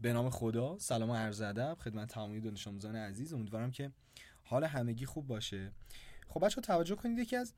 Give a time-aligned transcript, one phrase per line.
[0.00, 0.78] به نام خدا.
[0.78, 1.76] سلام و عرض ادب.
[1.80, 3.32] خدمت تمامی دانش آموزان عزیز.
[3.32, 3.90] امیدوارم که
[4.44, 5.72] حال همگی خوب باشه.
[6.28, 7.52] خب بچه توجه کنید یکی از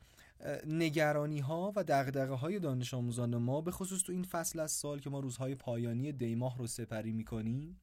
[0.67, 4.99] نگرانی ها و دغدغه های دانش آموزان ما به خصوص تو این فصل از سال
[4.99, 7.81] که ما روزهای پایانی دیماه رو سپری می‌کنیم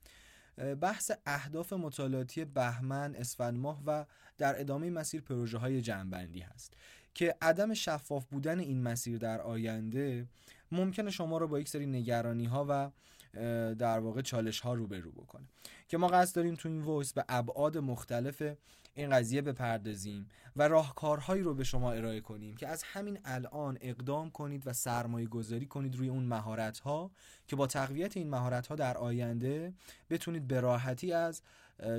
[0.81, 4.05] بحث اهداف مطالعاتی بهمن اسفند ماه و
[4.37, 6.73] در ادامه مسیر پروژه های جنبندی هست
[7.13, 10.27] که عدم شفاف بودن این مسیر در آینده
[10.71, 12.91] ممکنه شما رو با یک سری نگرانی ها و
[13.79, 15.45] در واقع چالش ها روبرو بکنه.
[15.87, 18.43] که ما قصد داریم تو این وایس به ابعاد مختلف
[18.95, 24.31] این قضیه بپردازیم و راهکارهایی رو به شما ارائه کنیم که از همین الان اقدام
[24.31, 27.11] کنید و سرمایه گذاری کنید روی اون مهارت ها
[27.47, 29.73] که با تقویت این مهارت ها در آینده
[30.09, 31.41] بتونید به راحتی از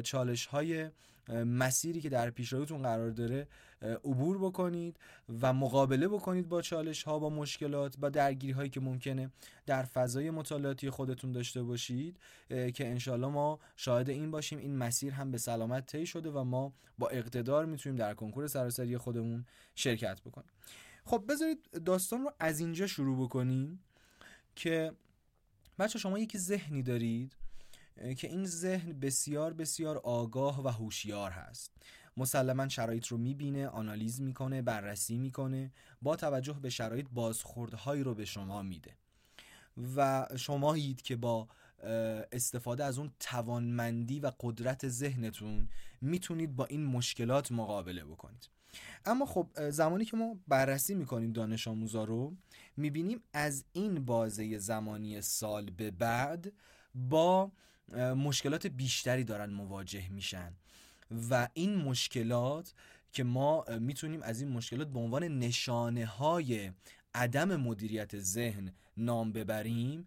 [0.03, 0.91] چالش های
[1.29, 3.47] مسیری که در پیش روتون قرار داره
[3.83, 4.97] عبور بکنید
[5.41, 9.31] و مقابله بکنید با چالش ها با مشکلات با درگیری هایی که ممکنه
[9.67, 12.19] در فضای مطالعاتی خودتون داشته باشید
[12.49, 14.59] که انشالله ما شاهد این باشیم.
[14.59, 18.99] این مسیر هم به سلامت طی شده و ما با اقتدار می‌تونیم در کنکور سراسری
[18.99, 20.51] خودمون شرکت بکنیم.
[21.05, 23.85] خب بذارید داستان رو از اینجا شروع بکنیم
[24.57, 24.93] که
[25.79, 27.37] بچه شما یکی ذهنی دارید
[28.17, 31.73] که این ذهن بسیار بسیار آگاه و هوشیار هست.
[32.19, 38.25] مسلما شرایط رو می‌بینه آنالیز می‌کنه بررسی می‌کنه با توجه به شرایط بازخوردهایی رو به
[38.25, 38.97] شما میده.
[39.97, 41.49] و شمایید که با
[42.33, 45.69] استفاده از اون توانمندی و قدرت ذهنتون
[46.01, 48.49] می‌تونید با این مشکلات مقابله بکنید.
[49.05, 52.37] اما خب زمانی که ما بررسی می‌کنیم دانش آموزا رو
[52.77, 56.53] می‌بینیم از این بازه زمانی سال به بعد
[56.95, 57.53] با
[58.17, 60.53] مشکلات بیشتری دارن مواجه میشن.
[61.31, 62.75] و این مشکلات
[63.13, 66.71] که ما می‌تونیم از این مشکلات به عنوان نشانه های
[67.15, 70.07] عدم مدیریت ذهن نام ببریم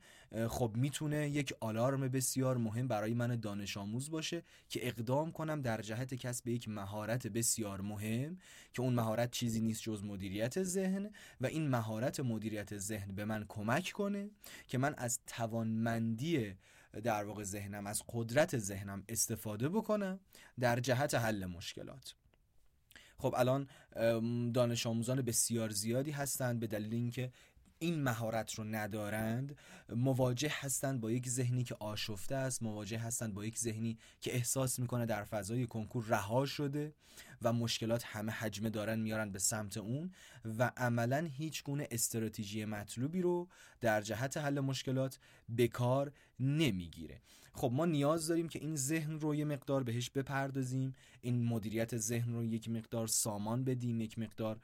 [0.49, 5.81] خب می‌تونه یک آلارم بسیار مهم برای من دانش آموز باشه که اقدام کنم در
[5.81, 8.38] جهت کسب یک مهارت بسیار مهم
[8.73, 11.11] که اون مهارت چیزی نیست جز مدیریت ذهن
[11.41, 14.29] و این مهارت مدیریت ذهن به من کمک کنه
[14.67, 16.56] که من از توانمندی
[17.03, 20.19] در واقع ذهنم از قدرت ذهنم استفاده بکنم
[20.59, 22.16] در جهت حل مشکلات.
[23.18, 23.68] خب الان
[24.52, 27.31] دانش آموزان بسیار زیادی هستند به دلیل اینکه
[27.79, 29.57] این مهارت رو ندارند.
[29.90, 34.79] مواجه هستند با یک ذهنی که آشفته است مواجه هستند با یک ذهنی که احساس
[34.79, 36.94] می‌کنه در فضای کنکور رها شده.
[37.41, 40.12] و مشکلات همه حجمه دارن میارن به سمت اون
[40.46, 43.47] و عملا هیچ گونه استراتژی مطلوبی رو
[43.81, 45.19] در جهت حل مشکلات
[45.50, 47.22] به کار نمی‌گیره.
[47.53, 52.34] خب ما نیاز داریم که این ذهن رو یه مقدار بهش بپردازیم این مدیریت ذهن
[52.34, 54.59] رو یک مقدار سامان بدیم یک مقدار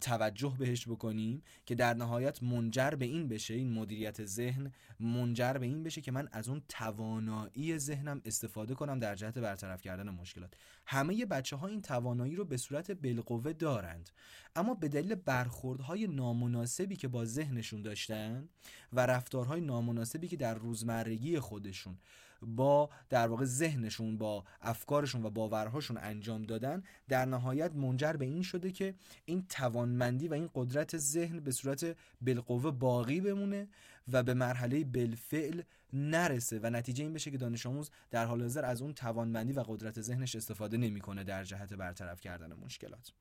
[0.00, 5.66] توجه بهش بکنیم که در نهایت منجر به این بشه این مدیریت ذهن منجر به
[5.66, 10.54] این بشه که من از اون توانایی ذهنم استفاده کنم در جهت برطرف کردن مشکلات.
[10.86, 14.10] همه بچه ها این توانایی رو به صورت بالقوه دارند.
[14.56, 18.48] اما به دلیل برخوردهای نامناسبی که با ذهنشون داشتن
[18.92, 21.98] و رفتارهای نامناسبی که در روزمرگی خودشون
[22.42, 28.42] با در واقع ذهنشون با افکارشون و باورهاشون انجام دادن در نهایت منجر به این
[28.42, 28.94] شده که
[29.24, 33.68] این توانمندی و این قدرت ذهن به صورت بالقوه باقی بمونه
[34.12, 35.62] و به مرحله بالفعل
[35.92, 39.64] نرسه و نتیجه این بشه که دانش آموز در حال حاضر از اون توانمندی و
[39.66, 43.12] قدرت ذهنش استفاده نمی‌کنه در جهت برطرف کردن مشکلات.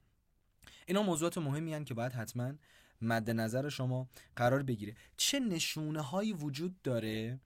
[0.85, 2.53] اینا موضوعات مهمی هن که باید حتما
[3.01, 4.95] مد نظر شما قرار بگیره.
[5.17, 7.39] چه نشونه هایی وجود داره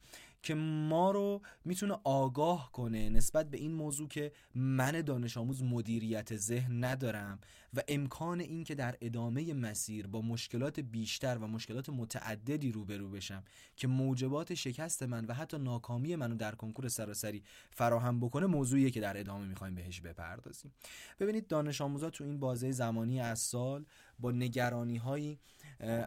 [0.44, 6.36] که ما رو می‌تونه آگاه کنه نسبت به این موضوع که من دانش آموز مدیریت
[6.36, 7.40] ذهن ندارم
[7.74, 13.44] و امکان این که در ادامه مسیر با مشکلات بیشتر و مشکلات متعددی روبرو بشم
[13.76, 19.02] که موجبات شکست من و حتی ناکامی منو در کنکور سراسری فراهم بکنه موضوعیه که
[19.02, 20.72] در ادامه می‌خوایم بهش بپردازیم.
[21.20, 23.86] ببینید دانش آموزا تو این بازه زمانی از سال
[24.20, 25.40] با نگرانی هایی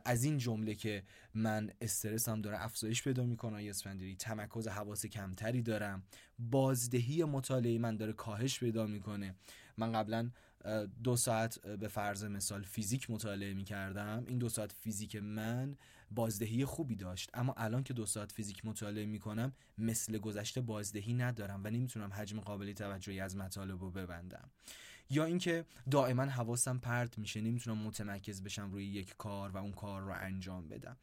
[0.05, 1.03] از این جمله که
[1.35, 6.03] من استرسم داره افزایش پیدا می‌کنه یا اسفندری تمرکز حواس کمتری دارم.
[6.39, 9.35] بازدهی مطالعه من داره کاهش پیدا می‌کنه.
[9.77, 10.31] من قبلا
[11.05, 15.77] دو ساعت به فرض مثال فیزیک مطالعه می کردم این دو ساعت فیزیک من
[16.11, 17.31] بازدهی خوبی داشت.
[17.35, 22.13] اما الان که دو ساعت فیزیک مطالعه می کنم مثل گذشته بازدهی ندارم و نمی‌تونم
[22.13, 24.51] حجم قابلی توجهی از مطالب رو ببندم.
[25.11, 30.03] یا اینکه دائما حواسم پرت میشه نمی‌تونم متمرکز بشم روی یک کار و اون کار
[30.03, 30.97] رو انجام بدم.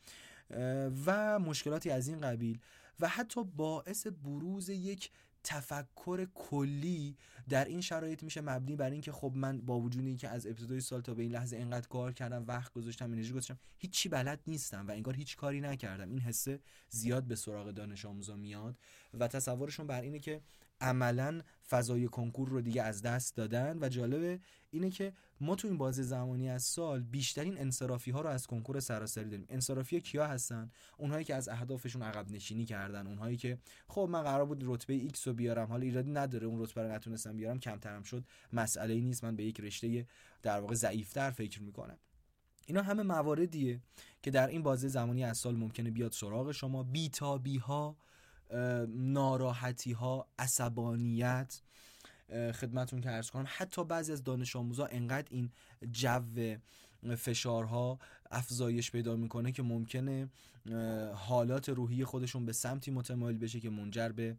[1.05, 2.59] و مشکلاتی از این قبیل
[2.99, 5.11] و حتی باعث بروز یک
[5.43, 7.17] تفکر کلی
[7.49, 11.01] در این شرایط میشه مبنی بر اینکه خب من با وجود اینکه از ابتدای سال
[11.01, 14.91] تا به این لحظه اینقدر کار کردم وقت گذاشتم انرژی گذاشتم هیچی بلد نیستم و
[14.91, 16.09] انگار هیچ کاری نکردم.
[16.09, 16.59] این حسه
[16.89, 18.77] زیاد به سراغ دانش آموزا میاد
[19.13, 20.41] و تصورشون بر اینه که
[20.83, 24.39] عملا فضای کنکور رو دیگه از دست دادن و جالبه
[24.71, 28.79] اینه که ما تو این بازه زمانی از سال بیشترین انصرافی ها رو از کنکور
[28.79, 29.45] سراسری داریم.
[29.49, 33.07] انصرافی کیا هستن؟ اونهایی که از اهدافشون عقب نشینی کردن.
[33.07, 33.57] اونهایی که
[33.87, 37.37] خب من قرار بود رتبه ایکس رو بیارم حالا ایرادی نداره اون رتبه رو نتونستم
[37.37, 38.23] بیارم کمترم شد.
[38.53, 39.23] مسئله ای نیست.
[39.23, 40.07] من به یک رشته
[40.41, 41.97] در واقع ضعیفتر فکر می‌کنم.
[42.65, 43.81] اینا همه مواردیه
[44.21, 46.83] که در این بازه زمانی از سال ممکنه بیاد سراغ شما.
[46.83, 47.97] بیتابی ها
[48.89, 51.61] ناراحتی ها عصبانیت
[52.31, 53.45] خدمتون که ارز کنم.
[53.47, 55.51] حتی بعضی از دانش آموزا انقدر این
[55.91, 56.55] جو
[57.15, 57.99] فشارها
[58.31, 60.29] افزایش پیدا می‌کنه که ممکنه
[61.13, 64.37] حالات روحی خودشون به سمتی متمایل بشه که منجر به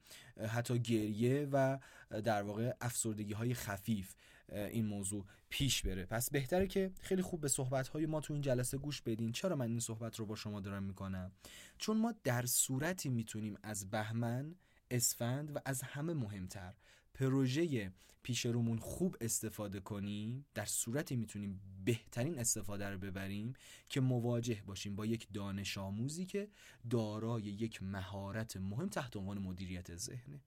[0.49, 1.79] حتی گریه و
[2.25, 4.15] در واقع افسردگی های خفیف.
[4.49, 6.07] این موضوع پیش بره.
[6.07, 9.33] پس بهتره که خیلی خوب به صحبت های ما تو این جلسه گوش بدین.
[9.33, 11.33] چرا من این صحبت رو با شما دارم می‌کنم؟
[11.79, 14.55] چون ما در صورتی می‌تونیم از بهمن
[14.91, 16.75] اسفند و از همه مهمتر
[17.15, 17.93] پروژه
[18.25, 23.53] پیش رومون خوب استفاده کنیم در صورتی می‌تونیم بهترین استفاده رو ببریم
[23.89, 26.49] که مواجه باشیم با یک دانش آموزی که
[26.91, 30.41] دارای یک مهارت مهم تحت عنوان مدیریت ذهنه.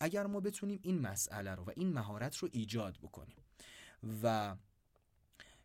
[0.00, 3.36] اگر ما بتونیم این مسئله رو و این مهارت رو ایجاد بکنیم
[4.22, 4.56] و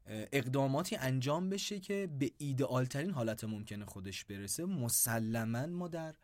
[0.07, 6.15] اقداماتی انجام بشه که به ایدئال ترین حالت ممکن خودش برسه مسلما ما در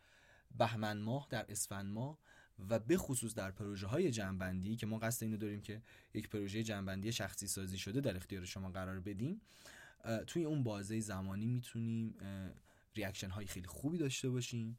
[0.57, 2.17] بهمن ماه در اسفند ماه
[2.69, 5.81] و به خصوص در پروژه های جنبندی که ما قصد اینو داریم که
[6.13, 9.41] یک پروژه جنبندی شخصی سازی شده در اختیار شما قرار بدیم
[10.27, 12.15] توی اون بازه زمانی می‌تونیم
[12.95, 14.77] ریاکشن های خیلی خوبی داشته باشیم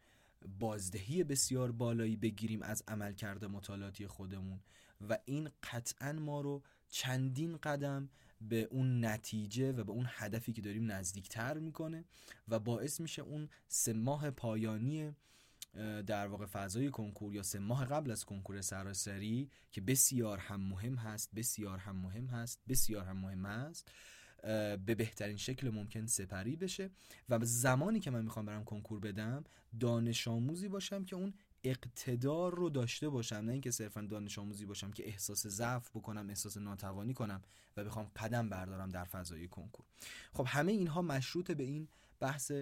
[0.58, 4.60] بازدهی بسیار بالایی بگیریم از عملکرد مطالعاتی خودمون
[5.08, 8.08] و این قطعا ما رو چندین قدم
[8.40, 12.04] به اون نتیجه و به اون هدفی که داریم نزدیکتر می‌کنه
[12.48, 15.14] و باعث میشه اون سه ماه پایانی
[16.06, 20.94] در واقع فضای کنکور یا سه ماه قبل از کنکور سراسری که بسیار هم مهم
[20.94, 23.92] هست بسیار هم مهم هست بسیار هم مهم است
[24.86, 26.90] به بهترین شکل ممکن سپری بشه
[27.28, 29.44] و زمانی که من می‌خوام برم کنکور بدم
[29.80, 31.34] دانش آموزی باشم که اون
[31.64, 36.56] اقتدار رو داشته باشم نه اینکه صرفا دانش آموزی باشم که احساس ضعف بکنم احساس
[36.56, 37.42] ناتوانی کنم
[37.76, 39.86] و بخوام قدم بردارم در فضای کنکور.
[40.32, 41.88] خب همه اینها مشروط به این
[42.20, 42.52] بحث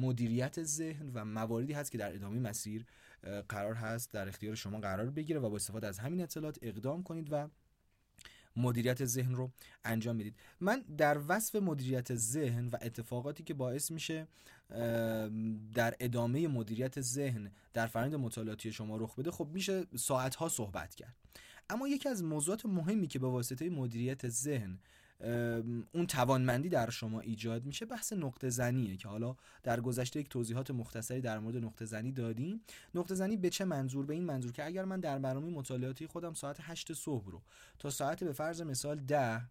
[0.00, 2.86] مدیریت ذهن و مواردی هست که در ادامه مسیر
[3.48, 7.28] قرار هست در اختیار شما قرار بگیره و با استفاده از همین اطلاعات اقدام کنید
[7.32, 7.48] و
[8.56, 9.50] مدیریت ذهن رو
[9.84, 14.26] انجام می‌دید من در وصف مدیریت ذهن و اتفاقاتی که باعث میشه
[15.74, 21.16] در ادامه مدیریت ذهن در فرآیند مطالعاتی شما رخ بده خب میشه ساعتها صحبت کرد.
[21.70, 24.78] اما یکی از موضوعات مهمی که به واسطه مدیریت ذهن
[25.92, 30.70] اون توانمندی در شما ایجاد میشه بحث نقطه زنیه که حالا در گذشته یک توضیحات
[30.70, 32.60] مختصری در مورد نقطه زنی دادیم.
[32.94, 36.34] نقطه زنی به چه منظور؟ به این منظور که اگر من در برنامه مطالعاتی خودم
[36.34, 37.42] ساعت 8 صبح رو
[37.78, 39.42] تا ساعت به فرض مثال ده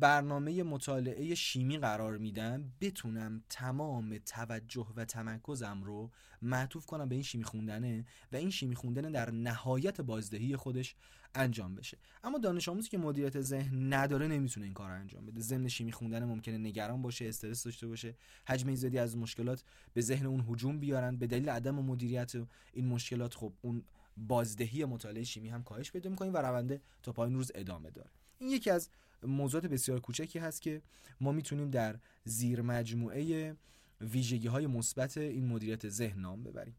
[0.00, 2.72] برنامه مطالعه شیمی قرار میدم.
[2.80, 6.10] بتونم تمام توجه و تمرکزم رو
[6.42, 10.94] معطوف کنم به این شیمی خوندنه و این شیمی خوندنه در نهایت بازدهی خودش
[11.34, 11.98] انجام بشه.
[12.24, 15.40] اما دانش آموزی که مدیریت ذهن نداره نمی‌تونه این کار انجام بده.
[15.40, 18.14] ضمن شیمی خوندن ممکنه نگران باشه استرس داشته باشه.
[18.48, 19.64] حجم زیادی از مشکلات
[19.94, 21.16] به ذهن اون هجوم بیارن.
[21.16, 22.32] به دلیل عدم مدیریت
[22.72, 23.82] این مشکلات خب اون
[24.16, 28.10] بازدهی مطالعه شیمی هم کاهش پیدا می‌کنیم و رونده تا پایین روز ادامه داره.
[28.38, 28.88] این یکی از
[29.22, 30.82] موضوعات بسیار کوچکی هست که
[31.20, 33.56] ما می‌تونیم در زیر مجموعه
[34.00, 36.76] ویژگی های مثبت این مدیریت ذهن نام ببریم.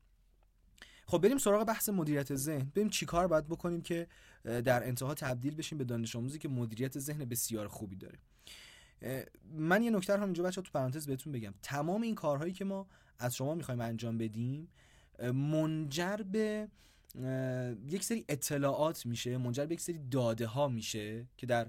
[1.05, 2.71] خب بریم سراغ بحث مدیریت ذهن.
[2.75, 4.07] بریم چیکار باید بکنیم که
[4.43, 8.19] در انتها تبدیل بشیم به دانش آموزی که مدیریت ذهن بسیار خوبی داره.
[9.51, 11.53] من یه نکته هم اینجا بچه تو پرانتز بهتون بگم.
[11.61, 12.87] تمام این کارهایی که ما
[13.19, 14.67] از شما می‌خوایم انجام بدیم
[15.33, 16.67] منجر به
[17.87, 21.67] یک سری اطلاعات میشه منجر به یک سری داده ها میشه که در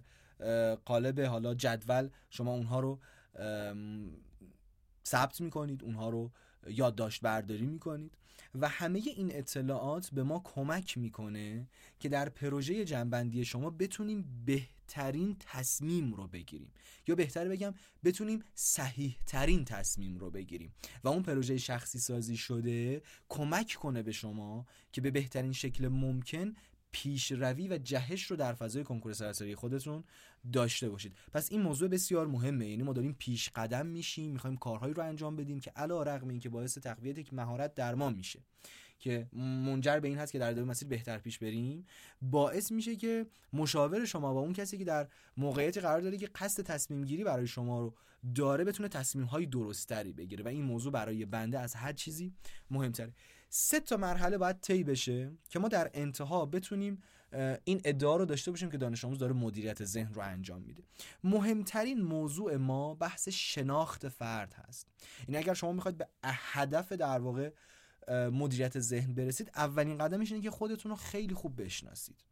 [0.85, 2.99] قالب حالا جدول شما اونها رو
[5.06, 6.30] ثبت می‌کنید اونها رو
[6.66, 8.12] یادداشت برداری می‌کنید
[8.54, 11.68] و همه این اطلاعات به ما کمک می‌کنه
[12.00, 16.73] که در پروژه جنبندی شما بتونیم بهترین تصمیم رو بگیریم.
[17.06, 20.73] یا بهتر بگم بتونیم صحیح ترین تصمیم رو بگیریم.
[21.04, 26.54] و اون پروژه شخصی سازی شده کمک کنه به شما که به بهترین شکل ممکن
[26.92, 30.04] پیشروی و جهش رو در فضای کنکور سراسری خودتون
[30.52, 31.16] داشته باشید.
[31.32, 32.68] پس این موضوع بسیار مهمه.
[32.68, 36.49] یعنی ما داریم پیش قدم میشیم می‌خوایم کارهایی رو انجام بدیم که علا رغم اینکه
[36.49, 38.40] باعث تقویت یک مهارت در ما میشه.
[38.99, 39.28] که
[39.64, 41.87] منجر به این هست که در ادامه مسیر بهتر پیش بریم.
[42.23, 46.62] باعث میشه که مشاور شما با اون کسی که در موقعیتی قرار داره که قصد
[46.62, 47.94] تصمیم گیری برای شما رو
[48.35, 50.44] داره بتونه تصمیم های درستری بگیره.
[50.44, 52.32] و این موضوع برای بنده از هر چیزی
[52.70, 53.12] مهمتره.
[53.52, 57.02] سه تا مرحله باید طی بشه که ما در انتها بتونیم
[57.64, 60.83] این ادعا رو داشته باشیم که دانش آموز داره مدیریت ذهن رو انجام میده.
[61.25, 64.87] مهمترین موضوع ما بحث شناخت فرد هست.
[65.28, 67.50] این اگر شما می‌خواید به هدف در واقع
[68.11, 72.25] مدیریت ذهن برسید اولین قدمش اینه که خودتون رو خیلی خوب بشناسید.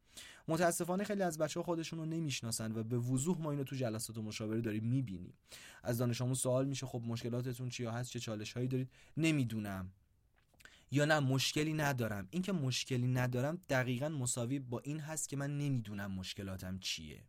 [0.48, 4.18] متاسفانه خیلی از بچه ها خودشون رو نمی‌شناسن و به وضوح ما اینو تو جلسات
[4.18, 5.34] و مشاوره داریم می‌بینیم.
[5.82, 9.92] از دانش آموز سوال میشه خب مشکلاتتون چیا هست چه چالش هایی دارید؟ نمی‌دونم.
[10.90, 12.28] یا نه مشکلی ندارم.
[12.30, 17.22] اینکه مشکلی ندارم دقیقا مساوی با این هست که من نمی‌دونم مشکلاتم چیه.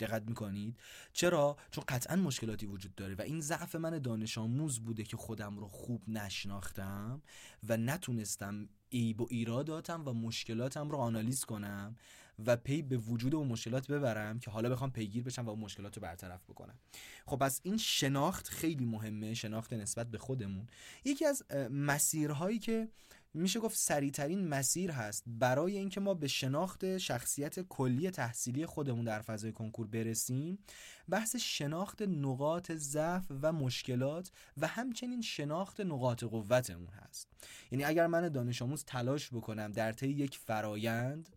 [0.00, 0.78] دقت می‌کنید؟
[1.12, 5.58] چرا؟ چون قطعا مشکلاتی وجود داره و این ضعف من دانش آموز بوده که خودم
[5.58, 7.22] رو خوب نشناختم
[7.68, 11.96] و نتونستم عیب و ایراداتم و مشکلاتم رو آنالیز کنم.
[12.46, 15.96] و پی به وجود اون مشکلات ببرم که حالا بخوام پیگیر بشم و اون مشکلات
[15.96, 16.78] رو برطرف بکنم.
[17.26, 20.66] خب پس این شناخت خیلی مهمه شناخت نسبت به خودمون.
[21.04, 22.88] یکی از مسیرهایی که
[23.36, 29.20] میشه گفت سریعترین مسیر هست برای اینکه ما به شناخت شخصیت کلی تحصیلی خودمون در
[29.20, 30.58] فضای کنکور برسیم
[31.08, 37.28] بحث شناخت نقاط ضعف و مشکلات و همچنین شناخت نقاط قوتمون هست.
[37.70, 41.28] یعنی اگر من دانش آموز تلاش بکنم در طی یک فرایند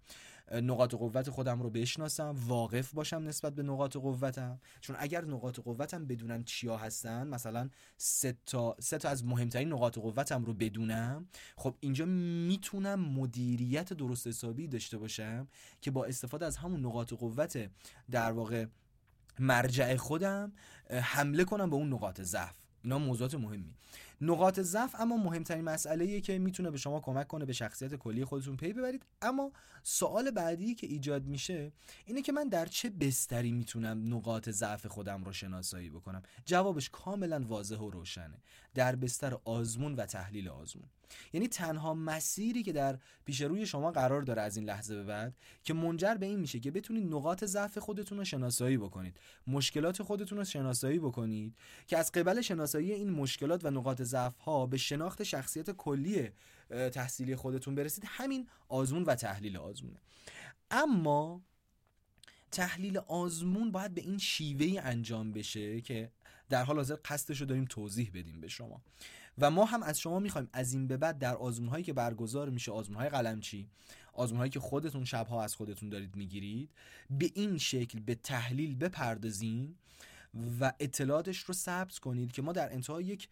[0.52, 4.60] نقاط قوت خودم رو بشناسم واقف باشم نسبت به نقاط قوتم.
[4.82, 9.98] چون اگر نقاط قوتم بدونم چیا هستن مثلا سه تا, سه تا از مهمترین نقاط
[9.98, 11.28] قوتم رو بدونم
[11.58, 15.48] خب اینجا می‌تونم مدیریت درست حسابی داشته باشم
[15.82, 17.70] که با استفاده از همون نقاط قوت
[18.12, 18.66] در واقع
[19.40, 20.52] مرجع خودم
[20.90, 22.58] حمله کنم به اون نقاط ضعف.
[22.84, 23.76] اینا موضوعات مهمی.
[24.22, 28.58] نقاط ضعف اما مهمترین مسئله که می‌تونه به شما کمک کنه به شخصیت کلی خودتون
[28.58, 29.06] پی ببرید.
[29.22, 29.52] اما
[29.84, 31.72] سوال بعدی که ایجاد میشه
[32.06, 37.46] اینه که من در چه بستری می‌تونم نقاط ضعف خودم رو شناسایی بکنم؟ جوابش کاملا
[37.48, 38.38] واضح و روشنه.
[38.74, 40.90] در بستر آزمون و تحلیل آزمون.
[41.34, 45.36] یعنی تنها مسیری که در پیش روی شما قرار داره از این لحظه به بعد
[45.64, 49.20] که منجر به این میشه که بتونید نقاط ضعف خودتون رو شناسایی بکنید.
[49.48, 51.56] مشکلات خودتون رو شناسایی بکنید
[51.88, 56.30] که از قبل شناسایی این مشکلات و نقاط ضعف ها به شناخت شخصیت کلی
[56.70, 60.00] تحصیلی خودتون برسید همین آزمون و تحلیل آزمونه
[60.72, 61.42] اما
[62.52, 66.12] تحلیل آزمون باید به این شیوهی انجام بشه که
[66.50, 68.82] در حال حاضر قصدش رو داریم توضیح بدیم به شما.
[69.38, 72.50] و ما هم از شما می‌خوایم از این به بعد در آزمون هایی که برگزار
[72.50, 73.70] میشه آزمون های قلمچی
[74.14, 76.70] آزمون هایی که خودتون شبها از خودتون دارید می‌گیرید
[77.10, 79.76] به این شکل به تحلیل بپردازین
[80.60, 83.28] و اطلاعاتش رو ثبت کنید که ما در انتها یک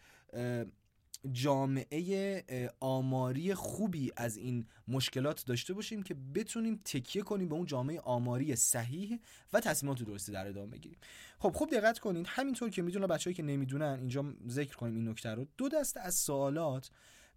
[1.32, 2.44] جامعه
[2.80, 8.56] آماری خوبی از این مشکلات داشته باشیم که بتونیم تکیه کنیم به اون جامعه آماری
[8.56, 9.20] صحیح
[9.54, 10.98] و تصمیمات درستی در ادامه بگیریم.
[11.40, 15.30] خب خوب دقت کنید همینطور که می‌دونه بچه‌ای که نمی‌دونن اینجا ذکر کنیم این نکته
[15.30, 15.46] رو.
[15.58, 16.90] دو دسته از سوالات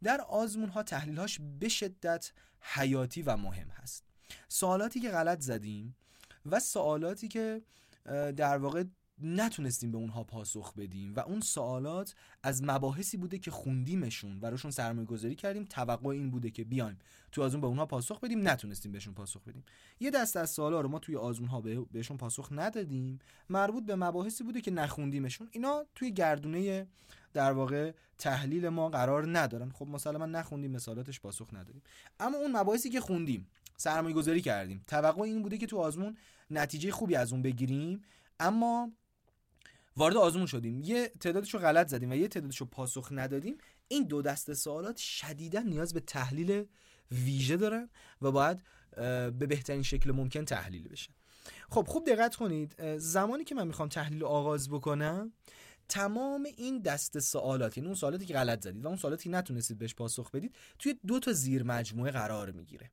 [0.02, 4.04] در آزمون ها تحلیل هاش به شدت حیاتی و مهم هست.
[4.48, 5.96] سوالاتی که غلط زدیم
[6.46, 7.62] و سوالاتی که
[8.36, 8.84] در واقع
[9.22, 14.70] نتونستیم به اونها پاسخ بدیم و اون سوالات از مباحثی بوده که خوندیمشون و روشون
[14.70, 16.98] سرمایه گذاری کردیم توقع این بوده که بیایم
[17.32, 19.64] تو آزمون به اونها پاسخ بدیم نتونستیم بهشون پاسخ بدیم.
[20.00, 21.60] یه دست از سوالا رو ما توی آزمون ها
[21.92, 25.48] بهشون پاسخ ندادیم مربوط به مباحثی بوده که نخوندیمشون.
[25.52, 26.86] اینا توی گردونه
[27.32, 29.70] در واقع تحلیل ما قرار ندارن.
[29.70, 31.82] خب مثلا من نخوندیم مثالاتش پاسخ ندادیم.
[32.20, 36.16] اما اون مباحثی که خوندیم سرمایه گذاری کردیم توقع این بوده که تو آزمون
[36.50, 38.02] نتیجه خوبی از اون بگیریم.
[38.40, 38.92] اما
[39.98, 40.80] وارد آزمون شدیم.
[40.80, 43.58] یه تعدادش رو غلط زدیم و یه تعدادش رو پاسخ ندادیم.
[43.88, 46.64] این دو دسته سوالات شدیدا نیاز به تحلیل
[47.12, 47.90] ویژه دارن
[48.22, 48.62] و باید
[48.96, 51.12] به بهترین شکل ممکن تحلیل بشن
[51.70, 52.96] خب خوب دقت کنید.
[52.96, 55.32] زمانی که من می‌خوام تحلیل آغاز بکنم
[55.88, 59.78] تمام این دست سوالات یعنی اون سوالاتی که غلط زدید و اون سوالاتی که نتونستید
[59.78, 62.90] بهش پاسخ بدید توی دو تا زیر مجموعه قرار می‌گیره.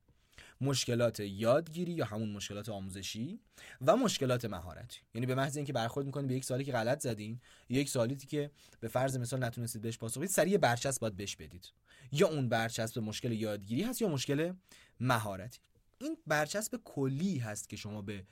[0.60, 3.40] مشکلات یادگیری یا همون مشکلات آموزشی
[3.86, 5.00] و مشکلات مهارتی.
[5.14, 8.50] یعنی به محض اینکه برخورد می‌کنید به یک سوالی که غلط زدین یک سوالیتی که
[8.80, 11.72] به فرض مثال نتونستید بهش پاسخ بدید سریع برچسب باید بهش بدید.
[12.12, 14.52] یا اون برچسب مشکل یادگیری هست یا مشکل
[15.00, 15.58] مهارتی.
[15.98, 18.26] این برچسب کلی هست که شما به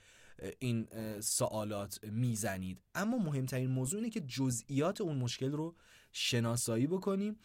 [0.59, 0.87] این
[1.19, 2.81] سوالات می‌زنید.
[2.95, 5.75] اما مهمترین موضوع اینه که جزئیات اون مشکل رو
[6.11, 7.37] شناسایی بکنیم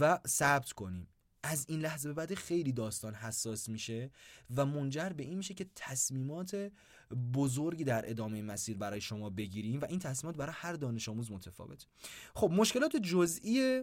[0.00, 1.08] و ثبت کنیم.
[1.42, 4.10] از این لحظه به بعد خیلی داستان حساس میشه
[4.56, 6.70] و منجر به این میشه که تصمیمات
[7.34, 11.86] بزرگی در ادامه مسیر برای شما بگیریم و این تصمیمات برای هر دانش آموز متفاوت.
[12.34, 13.82] خب مشکلات جزئی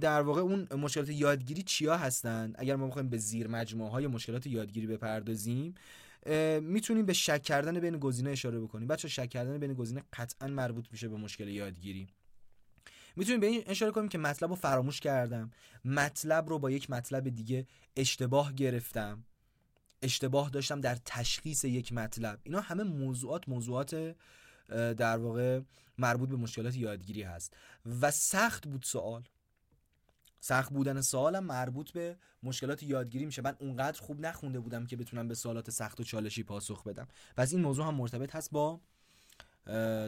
[0.00, 4.46] در واقع اون مشکلات یادگیری چیا هستن اگر ما بخوایم به زیر مجموعه های مشکلات
[4.46, 5.74] یادگیری بپردازیم
[6.60, 8.88] می‌تونیم به شک کردن بین گزینه اشاره بکنیم.
[8.88, 12.06] بچه شک کردن بین گزینه قطعا مربوط میشه به مشکل یادگیری.
[13.16, 15.50] می‌تونیم به این اشاره کنیم که مطلب رو فراموش کردم.
[15.84, 17.66] مطلب رو با یک مطلب دیگه
[17.96, 19.24] اشتباه گرفتم.
[20.02, 22.40] اشتباه داشتم در تشخیص یک مطلب.
[22.42, 24.16] اینا همه موضوعات موضوعات
[24.68, 25.60] در واقع
[25.98, 27.56] مربوط به مشکلات یادگیری هست.
[28.00, 29.24] و سخت بود سوال.
[30.40, 33.42] سخت بودن سوالم مربوط به مشکلات یادگیری میشه.
[33.42, 37.08] من اونقدر خوب نخونده بودم که بتونم به سوالات سخت و چالشی پاسخ بدم.
[37.36, 38.80] پس این موضوع هم مرتبط هست با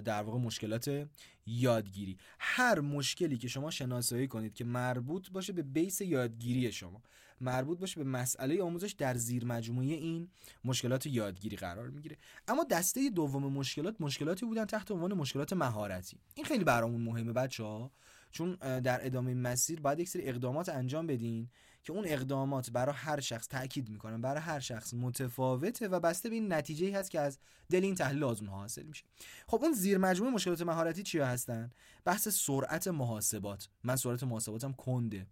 [0.04, 1.08] در واقع مشکلات
[1.46, 2.16] یادگیری.
[2.38, 7.02] هر مشکلی که شما شناسایی کنید که مربوط باشه به بیس یادگیری شما
[7.40, 10.28] مربوط باشه به مسئله آموزش در زیر مجموعه این
[10.64, 12.16] مشکلات یادگیری قرار می‌گیره.
[12.48, 16.16] اما دسته دوم مشکلات مشکلاتی بودن تحت عنوان مشکلات مهارتی.
[16.34, 17.90] این خیلی برامون مهمه بچه ها
[18.30, 21.48] چون در ادامه مسیر باید یک سری اقدامات انجام بدین
[21.86, 26.34] که اون اقدامات برای هر شخص تاکید می‌کنن برای هر شخص متفاوته و بسته به
[26.34, 27.38] این نتیجه هست که از
[27.70, 29.04] دل این تحلیل آزمون حاصل میشه.
[29.46, 31.70] خب اون زیر مجموعه مشکلات مهارتی چیا هستن؟
[32.04, 33.68] بحث سرعت محاسبات.
[33.84, 35.26] من سرعت محاسباتم کنده.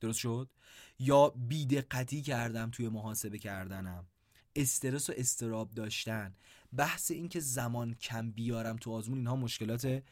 [0.00, 0.50] درست شد؟
[0.98, 4.06] یا بیدقتی کردم توی محاسبه کردنم.
[4.56, 6.34] استرس و استراب داشتن.
[6.76, 10.02] بحث اینکه زمان کم بیارم تو آزمون اینها مشکلات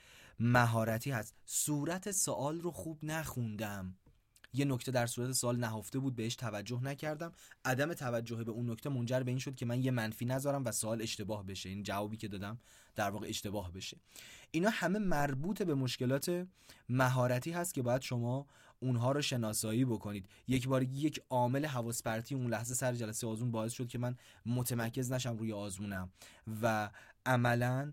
[0.41, 1.35] مهارتی هست.
[1.45, 3.97] صورت سوال رو خوب نخوندم.
[4.53, 7.33] یه نکته در صورت سوال نهفته بود بهش توجه نکردم.
[7.65, 10.73] عدم توجه به اون نکته منجر به این شد که من یه منفی نذارم و
[10.73, 11.69] سوال اشتباه بشه.
[11.69, 12.59] این جوابی که دادم
[12.97, 13.97] در واقع اشتباه بشه.
[14.51, 16.47] اینا همه مربوط به مشکلات
[16.89, 18.47] مهارتی هست که باید شما
[18.83, 20.29] اونها رو شناسایی بکنید.
[20.49, 24.17] یک بار یک عامل حواس اون لحظه سر جلسه آزمون باعث شد که من
[24.47, 26.13] متمرکز نشم روی آزمونم
[26.63, 26.91] و
[27.27, 27.93] عملا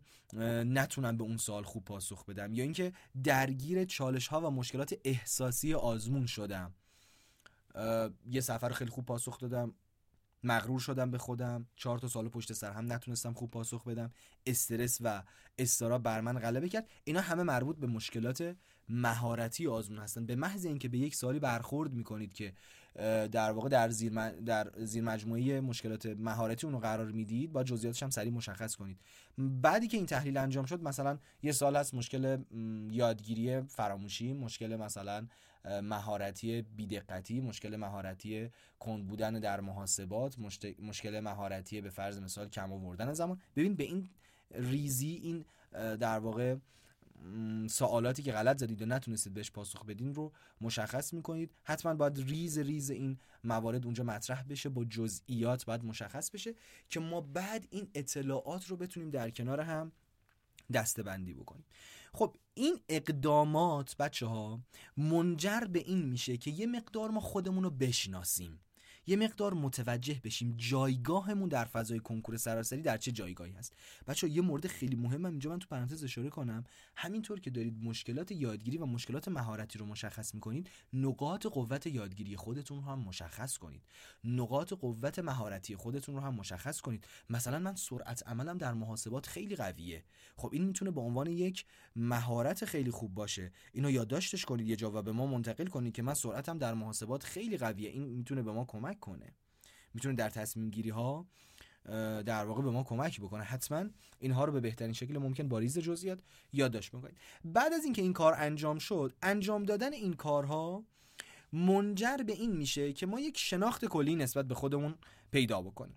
[0.63, 2.53] نتونم به اون سوال خوب پاسخ بدم.
[2.53, 2.93] یا اینکه
[3.24, 6.74] درگیر چالش ها و مشکلات احساسی آزمون شدم.
[8.25, 9.74] یه سفر خیلی خوب پاسخ دادم.
[10.43, 11.67] مغرور شدم به خودم.
[11.75, 14.12] چهار تا سال پشت سر هم نتونستم خوب پاسخ بدم.
[14.46, 15.24] استرس و
[15.57, 16.89] استرا بر من غلبه کرد.
[17.03, 18.55] اینا همه مربوط به مشکلات
[18.89, 20.25] مهارتی آزمون هستن.
[20.25, 22.53] به محض اینکه به یک سالی برخورد می‌کنید که
[23.32, 28.10] در واقع در زیر, در زیر مجموعه مشکلات مهارتی اونو قرار می‌دید با جزئیاتش هم
[28.10, 28.98] سریع مشخص کنید.
[29.38, 32.38] بعدی که این تحلیل انجام شد مثلا یه سال هست مشکل
[32.92, 35.27] یادگیری فراموشی مشکل مثلا
[35.66, 40.40] مهارتی بیدقتی مشکل مهارتی کند بودن در محاسبات
[40.79, 43.42] مشکل مهارتی به فرض مثال کم آوردن زمان.
[43.55, 44.10] ببین به این
[44.51, 45.46] ریزی این
[45.98, 46.55] در واقع
[47.70, 51.51] سوالاتی که غلط زدید و نتونستید بهش پاسخ بدین رو مشخص می‌کنید.
[51.63, 56.55] حتما باید ریز ریز این موارد اونجا مطرح بشه با جزئیات باید مشخص بشه
[56.90, 59.92] که ما بعد این اطلاعات رو بتونیم در کنار هم
[60.74, 61.66] دسته بندی بکنیم.
[62.13, 64.59] خب این اقدامات بچه ها
[64.98, 68.59] منجر به این میشه که یه مقدار ما خودمون رو بشناسیم.
[69.07, 73.74] یه مقدار متوجه بشیم جایگاهمون در فضای کنکور سراسری در چه جایگاهی هست.
[74.07, 76.63] بچه یه مورد خیلی مهمم اینجا من تو پرانتز اشاره کنم.
[76.96, 82.77] همینطور که دارید مشکلات یادگیری و مشکلات مهارتی رو مشخص می‌کنید نقاط قوت یادگیری خودتون
[82.77, 83.83] رو هم مشخص کنید.
[84.24, 87.07] نقاط قوت مهارتی خودتون رو هم مشخص کنید.
[87.29, 90.03] مثلا من سرعت عملم در محاسبات خیلی قویه.
[90.35, 91.65] خب این می‌تونه به عنوان یک
[91.96, 93.51] مهارت خیلی خوب باشه.
[93.74, 97.24] اینو یادداشتش کنید یه جا و به ما منتقل کنید که من سرعتم در محاسبات
[97.24, 97.89] خیلی قویه.
[97.89, 99.36] این می‌تونه به ما کمک کنه
[99.94, 101.27] می‌تونه در تصمیم گیری ها
[102.25, 103.44] در واقع به ما کمک بکنه.
[103.44, 103.86] حتما
[104.20, 106.20] اینها رو به بهترین شکل ممکن با ریز جزئیات
[106.53, 107.18] یادداشت بکنید.
[107.46, 110.83] بعد از اینکه این کار انجام شد انجام دادن این کارها
[111.53, 114.96] منجر به این میشه که ما یک شناخت کلی نسبت به خودمون
[115.31, 115.96] پیدا بکنیم.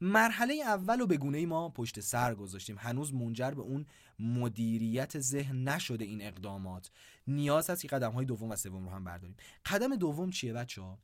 [0.00, 2.76] مرحله اول رو به گونه ما پشت سر گذاشتیم.
[2.78, 3.86] هنوز منجر به اون
[4.18, 6.90] مدیریت ذهن نشده این اقدامات.
[7.26, 9.36] نیاز هست که قدم های دوم و سوم رو هم برداریم.
[9.66, 10.98] قدم دوم چیه بچه ها؟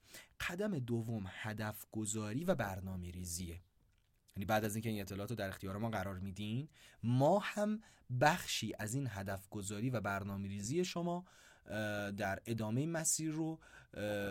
[0.48, 3.60] قدم دوم هدف گذاری و برنامه ریزیه
[4.36, 6.68] یعنی بعد از اینکه این اطلاعات رو در اختیار ما قرار میدین
[7.02, 7.80] ما هم
[8.20, 11.24] بخشی از این هدف گذاری و برنامه ریزی شما
[12.16, 13.58] در ادامه مسیر رو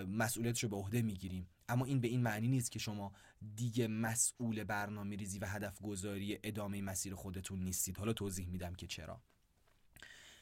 [0.07, 1.47] مسئولیتش رو به عهده می‌گیریم.
[1.71, 3.11] اما این به این معنی نیست که شما
[3.55, 7.97] دیگه مسئول برنامه ریزی و هدف گذاری ادامه مسیر خودتون نیستید.
[7.97, 9.21] حالا توضیح میدم که چرا.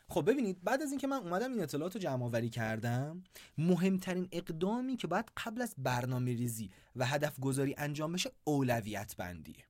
[0.08, 3.24] خب ببینید بعد از اینکه من اومدم این اطلاعات رو جمع آوری کردم
[3.58, 9.69] مهمترین اقدامی که باید قبل از برنامه ریزی و هدف گذاری انجام بشه اولویت بندیه.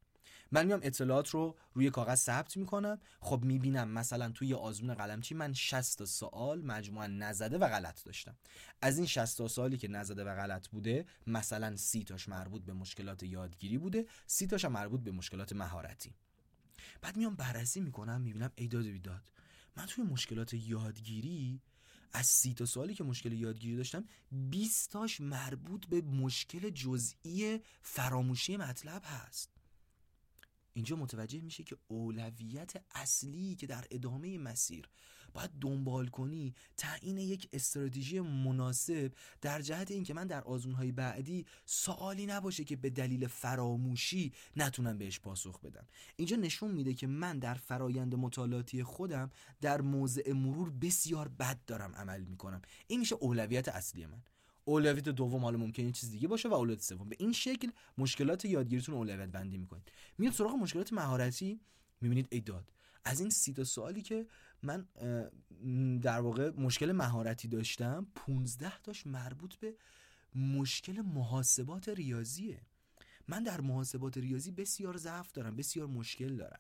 [0.52, 3.00] من میام اطلاعات رو روی کاغذ ثبت می‌کنم.
[3.20, 8.36] خب می‌بینم مثلا توی آزمون قلمچی من 60 سوال مجموعا نزده و غلط داشتم.
[8.82, 13.24] از این 60 سوالی که نزده و غلط بوده مثلا 30 تاش مربوط به مشکلات
[13.24, 16.16] یادگیری بوده 30 تاش مربوط به مشکلات مهارتی.
[17.02, 19.32] بعد میام بررسی می‌کنم می‌بینم ایداد بیداد
[19.78, 21.62] من توی مشکلات یادگیری
[22.14, 28.58] از سی تا سوالی که مشکل یادگیری داشتم 20 تاش مربوط به مشکل جزئی فراموشی
[28.58, 29.59] مطلب هست.
[30.74, 34.90] اینجا متوجه میشه که اولویت اصلی که در ادامه مسیر
[35.34, 42.26] باید دنبال کنی تعیین یک استراتژی مناسب در جهت اینکه من در آزمونهای بعدی سوالی
[42.26, 45.88] نباشه که به دلیل فراموشی نتونم بهش پاسخ بدم.
[46.16, 51.96] اینجا نشون میده که من در فرایند مطالعاتی خودم در موضع مرور بسیار بد دارم
[51.96, 52.62] عمل می‌کنم.
[52.88, 54.22] این میشه اولویت اصلی من.
[54.70, 57.10] اولویت دوم حالا ممکنه یه چیز دیگه باشه و اولویت سوم.
[57.10, 59.92] به این شکل مشکلات یادگیریتون اولویت بندی می‌کنید.
[60.18, 61.62] میاد سراغ مشکلات مهارتی.
[62.02, 62.72] می‌بینید ای داد
[63.06, 64.28] از این سی تا سوالی که
[64.64, 64.88] من
[66.00, 69.76] در واقع مشکل مهارتی داشتم 15 تاش مربوط به
[70.36, 72.62] مشکل محاسبات ریاضیه.
[73.28, 76.60] من در محاسبات ریاضی بسیار ضعف دارم بسیار مشکل دارم.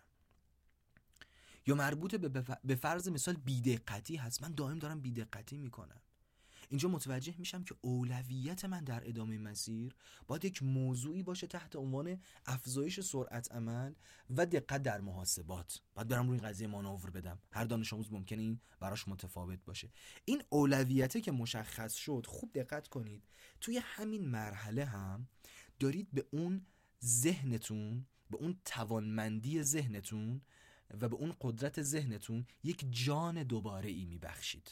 [1.67, 2.15] یا مربوط
[2.63, 4.43] به فرض مثال بیدقتی هست.
[4.43, 6.01] من دائم دارم بیدقتی می‌کنم.
[6.69, 9.95] اینجا متوجه میشم که اولویت من در ادامه مسیر
[10.27, 13.93] باید یک موضوعی باشه تحت عنوان افزایش سرعت عمل
[14.29, 15.81] و دقت در محاسبات.
[15.95, 17.39] باید برم روی قضیه مانور بدم.
[17.51, 19.91] هر دانش آموز ممکنه این براش متفاوت باشه.
[20.25, 23.23] این اولویته که مشخص شد خوب دقت کنید.
[23.61, 25.27] توی همین مرحله هم
[25.79, 26.65] دارید به اون
[27.03, 30.41] ذهنتون به اون توانمندی ذهنتون
[31.01, 34.71] و به اون قدرت ذهنتون یک جان دوباره ای میبخشید.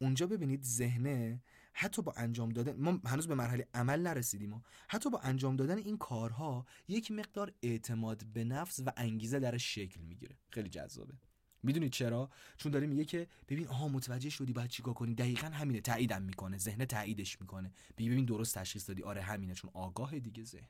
[0.00, 5.18] اونجا ببینید ذهنه حتی با انجام دادن ما هنوز به مرحله عمل نرسیدیم حتی با
[5.18, 10.36] انجام دادن این کارها یک مقدار اعتماد به نفس و انگیزه درش شکل می‌گیره.
[10.50, 11.14] خیلی جذابه.
[11.62, 15.80] می‌دونید چرا؟ چون داره میگه که ببین آها متوجه شدی باید چیکار کنی؟ دقیقا همینه.
[15.80, 16.58] تاییدم می‌کنه.
[16.58, 17.72] ذهن تاییدش می‌کنه.
[17.96, 19.02] میگه ببین درست تشخیص دادی.
[19.02, 19.54] آره همینه.
[19.54, 20.68] چون آگاه دیگه ذهن.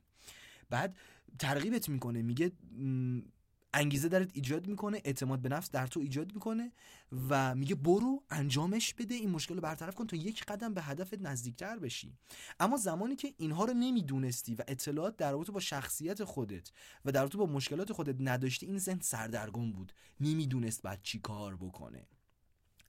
[0.70, 0.96] بعد
[1.38, 2.22] ترغیبت می‌کنه.
[2.22, 2.52] میگه
[3.74, 6.72] انگیزه درت ایجاد می‌کنه اعتماد به نفس در تو ایجاد می‌کنه
[7.28, 11.18] و میگه برو انجامش بده این مشکل رو برطرف کن تا یک قدم به هدفت
[11.20, 12.14] نزدیکتر بشی.
[12.60, 16.70] اما زمانی که اینها رو نمی‌دونستی و اطلاعات در رابطه با شخصیت خودت
[17.04, 19.92] و در رابطه با مشکلات خودت نداشتی این ذهن سردرگم بود.
[20.20, 22.06] نمی‌دونست بعد چی کار بکنه.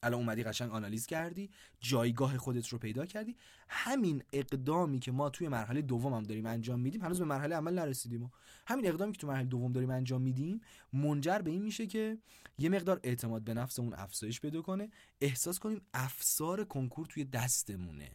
[0.03, 3.35] الان اومدی قشنگ آنالیز کردی جایگاه خودت رو پیدا کردی.
[3.69, 7.73] همین اقدامی که ما توی مرحله دوم هم داریم انجام میدیم هنوز به مرحله عمل
[7.73, 8.31] نرسیدیم.
[8.67, 10.61] همین اقدامی که تو مرحله دوم داریم انجام میدیم
[10.93, 12.17] منجر به این میشه که
[12.57, 14.89] یه مقدار اعتماد به نفسمون افزایش پیدا کنه.
[15.21, 18.11] احساس کنیم افسار کنکور توی دستمونه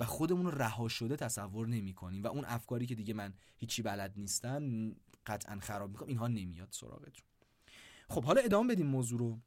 [0.00, 3.82] و خودمون رو رها شده تصور نمی کنیم و اون افکاری که دیگه من هیچی
[3.82, 4.92] بلد نیستم
[5.26, 7.24] قطعا خراب می‌کنم اینها نمیاد سراغتون.
[8.08, 9.40] خب حالا ادامه بدیم موضوع رو.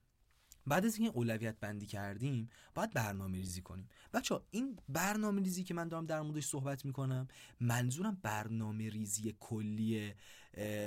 [0.69, 3.89] بعد از اینکه اولویت بندی کردیم باید برنامه ریزی کنیم.
[4.13, 7.27] بچه این برنامه ریزی که من دارم در موردش صحبت می‌کنم
[7.60, 10.13] منظورم برنامه ریزی کلی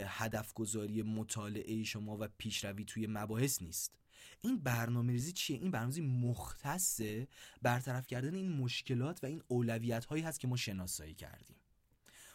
[0.07, 3.93] هدف گذاری مطالعه شما و پیشروی توی مباحث نیست.
[4.41, 7.29] این برنامه ریزی چیه؟ این برنامه ریزی مختصه
[7.63, 11.57] برطرف کردن این مشکلات و این اولویت هایی هست که ما شناسایی کردیم.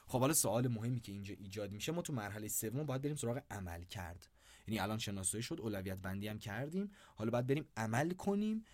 [0.07, 3.41] خب حالا سوال مهمی که اینجا ایجاد میشه ما تو مرحله سوم باید بریم سراغ
[3.51, 4.27] عمل کرد
[4.67, 6.91] یعنی الان شناسایی شد اولویت بندی هم کردیم.
[7.15, 8.65] حالا باید بریم عمل کنیم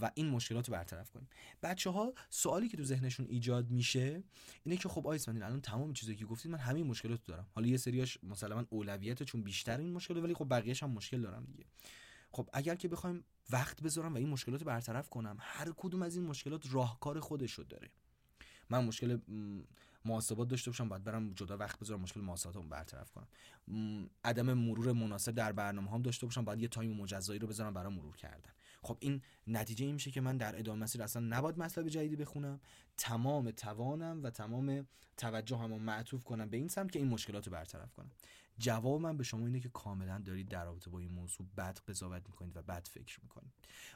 [0.00, 1.28] و این مشکلات رو برطرف کنیم.
[1.62, 4.22] بچه ها سوالی که تو ذهنشون ایجاد میشه
[4.64, 7.46] اینه که خب آیس الان تمام چیزایی که گفتید من همین مشکلات دارم.
[7.54, 11.44] حالا یه سریاش مثلا اولویت چون بیشتر این مشکل ولی خب بقیه‌اش هم مشکل دارم
[11.44, 11.64] دیگه.
[12.30, 16.16] خب اگر که بخوایم وقت بذارم و این مشکلات رو برطرف کنم هر کدوم از
[16.16, 17.90] این مشکلات راهکار خودش رو داره.
[18.70, 19.18] من مشکل
[20.04, 23.28] محاسبات داشته باشم باید برم جدا وقت بذارم مشکل محاسباتمو برطرف کنم.
[24.24, 27.94] عدم مرور مناسب در برنامه هم داشته باشم باید یه تایم مجزایی رو بذارم برای
[27.94, 28.50] مرور کردن.
[28.82, 32.60] خب این نتیجه این میشه که من در ادامه مسیر اصلا نباید مطلب جدیدی بخونم.
[32.96, 37.94] تمام توانم و تمام توجهمو معطوف کنم به این سمت که این مشکلات رو برطرف
[37.94, 38.10] کنم.
[38.58, 42.22] جواب من به شما اینه که کاملا دارید در رابطه با این موضوع بد قضاوت
[42.28, 43.52] می‌کنید و بد فکر می‌کنید.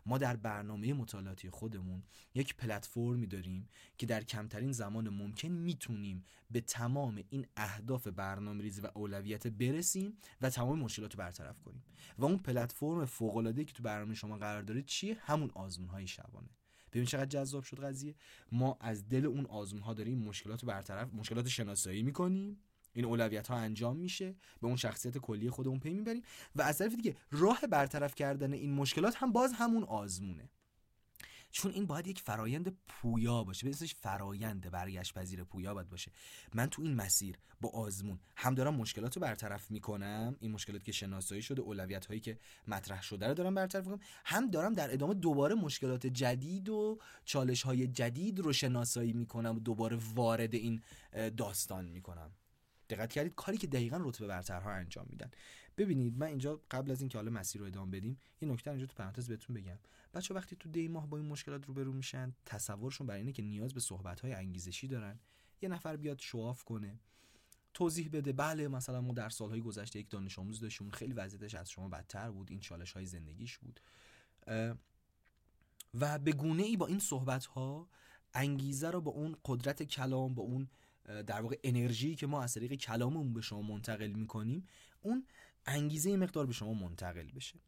[0.07, 2.03] ما در برنامه مطالعاتی خودمون
[2.35, 8.81] یک پلتفرمی داریم که در کمترین زمان ممکن می‌تونیم به تمام این اهداف برنامه ریزی
[8.81, 11.83] و اولویت برسیم و تمام مشکلات رو برطرف کنیم.
[12.19, 16.07] و اون پلتفرم فوق العاده که تو برنامه شما قرار داره چیه؟ همون آزمون های
[16.07, 16.49] شبانه.
[16.93, 18.15] ببین چقدر جذاب شد قضیه.
[18.53, 22.59] ما از دل اون آزمون ها داریم مشکلات برطرف مشکلات شناسایی می‌کنیم.
[22.93, 26.23] این اولویت ها انجام میشه به اون شخصیت کلی خودمون پی می‌بریم
[26.57, 30.51] و از طرف دیگه راه برطرف کردن این مشکلات هم باز همون آزمونه.
[31.55, 36.13] چون این باید یک فرایند پویا باشه به فرایند برگشت پذیر پویا باید باشه.
[36.55, 40.93] من تو این مسیر با آزمون هم دارم مشکلات رو برطرف می‌کنم این مشکلات که
[40.93, 45.15] شناسایی شده اولویت هایی که مطرح شده رو دارم برطرف می‌کنم هم دارم در ادامه
[45.15, 50.83] دوباره مشکلات جدید و چالش های جدید رو شناسایی می‌کنم و دوباره وارد این
[51.37, 52.31] داستان می‌کنم.
[52.95, 55.31] دقت کردید کاری که دقیقا رتبه برترها انجام میدن.
[55.77, 58.95] ببینید من اینجا قبل از اینکه حالا مسیر رو ادامه بدیم یه نکته اینجا تو
[58.95, 59.79] پرانتز بهتون بگم.
[60.15, 63.75] بچه وقتی تو دی ماه با این مشکلات روبرو میشن تصورشون برای اینه که نیاز
[63.75, 65.19] به صحبت های انگیزشی دارن.
[65.63, 66.99] یه نفر بیاد شواف کنه
[67.75, 71.71] توضیح بده بله مثلا ما در سالهای گذشته یک دانش آموز داشتیم خیلی وضعیتش از
[71.71, 73.81] شما بدتر بود این چالش های زندگیش بود.
[75.95, 77.89] و به گونه ای با این صحبت ها
[78.35, 80.69] انگیزه رو با اون قدرت کلام با اون
[81.05, 84.67] در واقع انرژی که ما از طریق کلاممون به شما منتقل می‌کنیم
[85.01, 85.27] اون
[85.67, 87.59] انگیزه مقدار به شما منتقل بشه.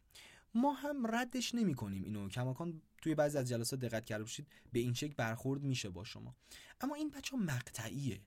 [0.54, 2.28] ما هم ردش نمی کنیم اینو.
[2.28, 6.36] کماکان توی بعضی از جلسات دقت کرده باشید به این شکل برخورد میشه با شما.
[6.80, 8.20] اما این بچه مقطعیه.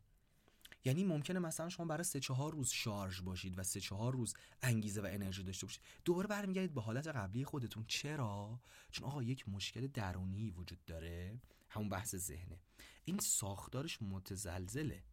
[0.86, 5.02] یعنی ممکنه مثلا شما برای سه چهار روز شارژ باشید و سه چهار روز انگیزه
[5.02, 5.82] و انرژی داشته باشید.
[6.06, 7.86] دوباره برمیگردید به حالت قبلی خودتون.
[7.88, 8.60] چرا؟
[8.92, 11.40] چون آقا یک مشکل درونی وجود داره.
[11.78, 12.60] همون بحث ذهنه.
[13.06, 15.04] این ساختارش متزلزله.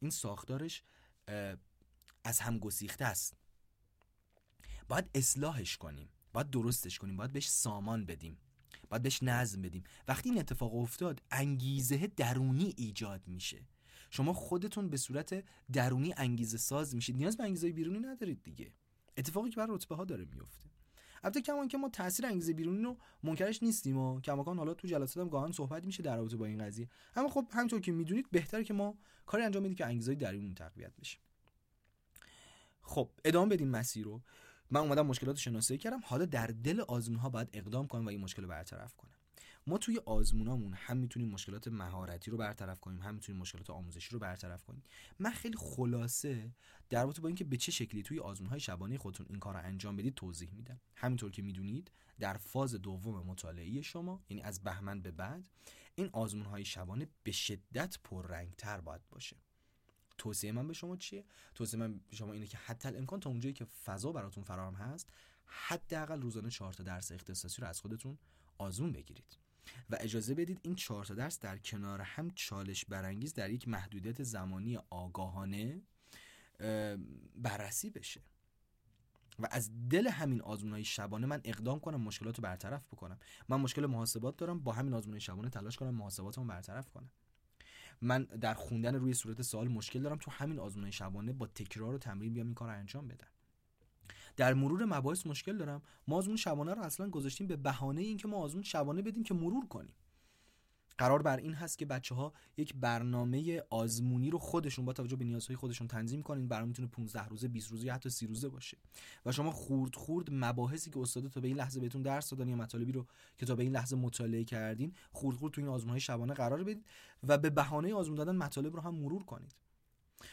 [0.00, 0.82] این ساختارش
[2.24, 3.36] از هم گسیخته است.
[4.88, 6.08] باید اصلاحش کنیم.
[6.32, 7.16] باید درستش کنیم.
[7.16, 8.38] باید بهش سامان بدیم.
[8.88, 9.84] باید بهش نظم بدیم.
[10.08, 13.66] وقتی این اتفاق افتاد انگیزه درونی ایجاد میشه.
[14.10, 17.16] شما خودتون به صورت درونی انگیزه ساز میشید.
[17.16, 18.72] نیاز به انگیزه بیرونی ندارید دیگه.
[19.16, 20.70] اتفاقی که بر رتبه ها داره میفته.
[21.22, 25.16] البته کمان که ما تاثیر انگیزه بیرونی رو منکرش نیستیم و کماکان حالا تو جلسات
[25.24, 26.88] هم گاهن صحبت میشه در رابطه با این قضیه.
[27.16, 30.96] اما خب همونطور که می‌دونید بهتره که ما کاری انجام بدیم که انگیزه درونی تقویت
[31.00, 31.18] بشه.
[32.82, 34.22] خب ادامه بدیم مسیر رو.
[34.70, 36.00] من اومدم مشکلات شناسایی کردم.
[36.04, 39.21] حالا در دل آزمون ها باید اقدام کنم و این مشکل رو برطرف کنم.
[39.66, 44.18] ما توی آزمونامون هم می‌تونیم مشکلات مهارتی رو برطرف کنیم هم می‌تونیم مشکلات آموزشی رو
[44.18, 44.82] برطرف کنیم.
[45.18, 46.54] من خیلی خلاصه
[46.90, 50.14] در با اینکه به چه شکلی توی آزمونهای شبانه خودتون این کار رو انجام بدید
[50.14, 50.80] توضیح میدم.
[50.96, 55.48] همینطور که می‌دونید در فاز دوم مطالعه شما یعنی از بهمن به بعد
[55.94, 59.36] این آزمونهای شبانه به شدت پررنگتر باید باشه.
[60.18, 63.52] توصیه من به شما چیه؟ توصیه من به شما اینه که حتی الامکان تا اونجایی
[63.52, 65.08] که فضا براتون فراهم هست
[65.44, 68.18] حداقل روزانه 4 تا درس اختصاصی رو از خودتون
[68.58, 69.38] آزمون بگیرید.
[69.90, 74.22] و اجازه بدید این چهار تا درس در کنار هم چالش برانگیز در یک محدودیت
[74.22, 75.82] زمانی آگاهانه
[77.36, 78.20] بررسی بشه.
[79.38, 83.18] و از دل همین آزمون شبانه من اقدام کنم مشکلات رو برطرف بکنم.
[83.48, 87.10] من مشکل محاسبات دارم با همین آزمون شبانه تلاش کنم محاسبات رو برطرف کنم.
[88.00, 91.98] من در خوندن روی صورت سوال مشکل دارم تو همین آزمون شبانه با تکرار و
[91.98, 93.28] تمرین بیام این کار رو انجام بدم.
[94.36, 95.82] در مرور مباحث مشکل دارم.
[96.08, 99.66] ما آزمون شبانه رو اصلا گذاشتیم به بهانه اینکه ما آزمون شبانه بدیم که مرور
[99.66, 99.94] کنیم.
[100.98, 105.24] قرار بر این هست که بچه ها یک برنامه آزمونی رو خودشون با توجه به
[105.24, 106.48] نیازهای خودشون تنظیم کنین.
[106.48, 108.78] برنامه می‌تونه 15 روزه 20 روزه یا حتی 30 روزه باشه.
[109.26, 112.56] و شما خورد خورد مباحثی که استاد تا به این لحظه بهتون درس دادن یا
[112.56, 113.06] مطالبی رو
[113.38, 116.64] که تا به این لحظه مطالعه کردین خورد خورد تو این آزمون های شبانه قرار
[116.64, 116.84] بدید
[117.22, 119.54] و به بهانه آزمون دادن مطالب رو هم مرور کنید.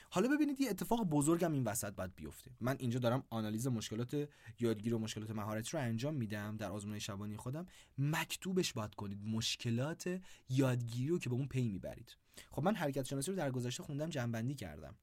[0.09, 2.51] حالا ببینید یه اتفاق بزرگم این وسط باید بیفته.
[2.61, 7.37] من اینجا دارم آنالیز مشکلات یادگیری و مشکلات مهارتی رو انجام میدم در آزمون شبانی
[7.37, 7.65] خودم.
[7.97, 12.17] مکتوبش باید کنید مشکلات یادگیری رو که به اون پی می‌برید.
[12.51, 14.95] خب من حرکت شناسی رو در گذشته خوندم جنبندی کردم.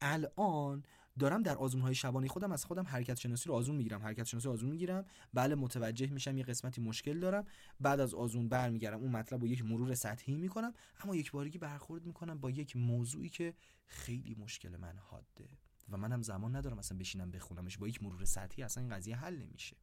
[0.00, 0.82] الان
[1.18, 4.48] دارم در آزمون های شبانی خودم از خودم حرکت شناسی رو آزمون می‌گیرم حرکت شناسی
[4.48, 5.04] آزمون می‌گیرم.
[5.34, 7.46] بله متوجه میشم یه قسمتی مشکل دارم.
[7.80, 10.72] بعد از آزمون برمیگردم اون مطلب رو یک مرور سطحی می‌کنم.
[11.04, 13.54] اما یک بارگی برخورد می‌کنم با یک موضوعی که
[13.86, 15.48] خیلی مشکل من حاده
[15.88, 17.78] و منم زمان ندارم اصلا بشینم بخونمش.
[17.78, 19.76] با یک مرور سطحی اصلا این قضیه حل نمیشه.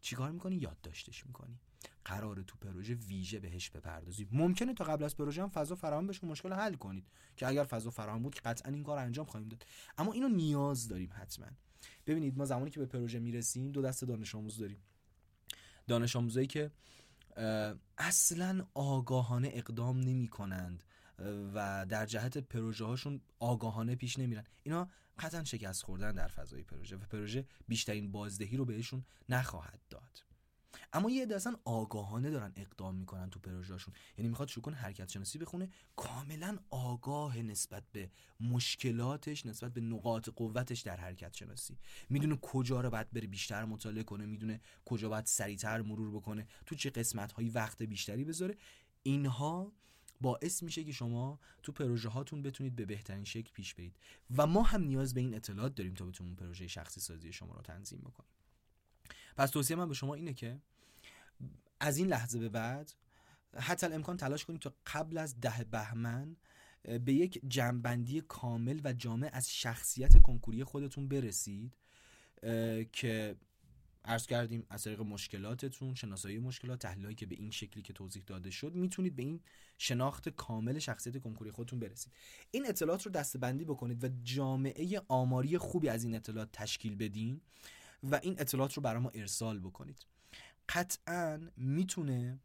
[0.00, 1.58] چیکار می‌کنی؟ یادداشتش می‌کنی.
[2.04, 4.28] قرار تو پروژه ویژه بهش بپردازی.
[4.32, 7.06] ممکنه تا قبل از پروژه هم فضا فراهم بشه مشکل حل کنید.
[7.36, 9.64] که اگر فضا فراهم بود که قطعا این کار انجام خواهیم داد.
[9.98, 11.46] اما اینو نیاز داریم حتما.
[12.06, 14.78] ببینید ما زمانی که به پروژه می‌رسیم دو دسته دانش آموز داریم.
[15.86, 16.70] دانش آموزایی که
[17.98, 20.84] اصلا آگاهانه اقدام نمی کنند
[21.54, 24.44] و در جهت پروژه هاشون آگاهانه پیش نمیرن.
[24.62, 30.24] اینا قطعا شکست خوردن در فضای پروژه و پروژه بیشترین بازدهی رو بهشون نخواهد داد.
[30.92, 33.94] اما یه عده اصلا آگاهانه دارن اقدام می‌کنن تو پروژهشون.
[34.18, 40.28] یعنی می‌خواد شروع کنه حرکت شناسی بخونه کاملا آگاه نسبت به مشکلاتش نسبت به نقاط
[40.28, 45.26] قوتش در حرکت شناسی می‌دونه کجا رو باید بره بیشتر مطالعه کنه می‌دونه کجا باید
[45.26, 48.56] سریعتر مرور بکنه تو چه قسمت هایی وقت بیشتری بذاره.
[49.02, 49.72] اینها
[50.20, 53.96] باعث میشه که شما تو پروژه هاتون بتونید به بهترین شکل پیش برید.
[54.36, 57.62] و ما هم نیاز به این اطلاعات داریم تا بتونیم پروژه شخصی سازی شما رو
[57.62, 58.30] تنظیم بکنیم.
[59.36, 60.60] پس توصیه من به شما اینه که
[61.80, 62.92] از این لحظه به بعد
[63.56, 66.36] حتی امکان تلاش کنید تا قبل از ده بهمن
[66.82, 71.76] به یک جنبندی کامل و جامع از شخصیت کنکوری خودتون برسید
[72.92, 73.36] که
[74.04, 78.50] عرض کردیم از طریق مشکلاتتون شناسایی مشکلات تحلیلی که به این شکلی که توضیح داده
[78.50, 79.40] شد می‌تونید به این
[79.78, 82.12] شناخت کامل شخصیت کنکوری خودتون برسید.
[82.50, 87.40] این اطلاعات رو دستبندی بکنید و جامعه آماری خوبی از این اطلاعات تشکیل بدین
[88.02, 90.06] و این اطلاعات رو برای ما ارسال بکنید.
[90.68, 92.40] قطعا می‌تونه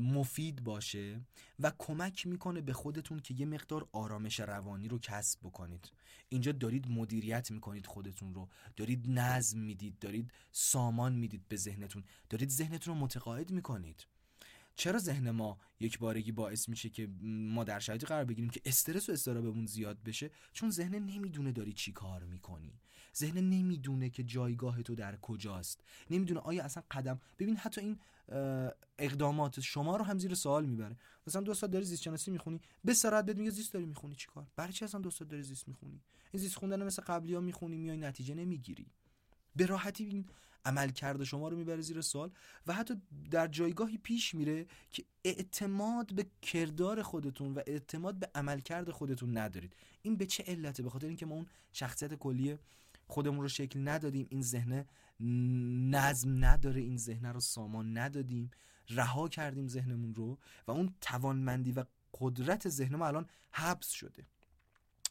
[0.00, 1.20] مفید باشه
[1.60, 5.92] و کمک می‌کنه به خودتون که یه مقدار آرامش روانی رو کسب بکنید.
[6.28, 8.48] اینجا دارید مدیریت می‌کنید خودتون رو.
[8.76, 12.04] دارید نظم می‌دید دارید سامان می‌دید به ذهنتون.
[12.30, 14.06] دارید ذهنتون رو متقاعد می‌کنید.
[14.76, 19.08] چرا ذهن ما یک بارگی باعث میشه که ما در شرایطی قرار بگیریم که استرس
[19.08, 22.80] و استرابمون زیاد بشه؟ چون ذهن نمی‌دونه داری چی کار می‌کنی.
[23.16, 25.80] ذهن نمی‌دونه که جایگاه تو در کجاست.
[26.10, 27.98] نمی‌دونه آیا اصلا قدم ببین حتی این
[28.98, 30.96] اقدامات شما رو هم زیر سوال می‌بره.
[31.26, 34.46] مثلا دو سال داری زیست شناسی می‌خونی به سرعت بهت میگه زیست داری می‌خونی چیکار
[34.56, 36.00] برای چی اصلا دو سال داری زیست می‌خونی؟
[36.32, 38.86] این زیست خوندن مثل قبلی ها می‌خونی میای نتیجه نمی‌گیری.
[39.56, 40.26] به راحتی این
[40.64, 42.30] عمل کرده شما رو می‌بره زیر سوال
[42.66, 42.94] و حتی
[43.30, 49.76] در جایگاهی پیش میره که اعتماد به کردار خودتون و اعتماد به عملکرد خودتون ندارید.
[50.02, 52.58] این به چه علته؟ به خاطر اینکه ما اون شخصیت کلی
[53.12, 54.84] خودمون رو شکل ندادیم این ذهن
[55.90, 58.50] نظم نداره این ذهن رو سامان ندادیم.
[58.88, 61.84] رها کردیم ذهنمون رو و اون توانمندی و
[62.20, 64.26] قدرت ذهن ما الان حبس شده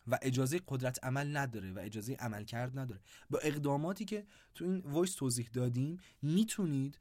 [0.07, 3.01] و اجازه قدرت عمل نداره و اجازه عمل کرد نداره.
[3.29, 6.99] با اقداماتی که تو این وایس توضیح دادیم می‌تونید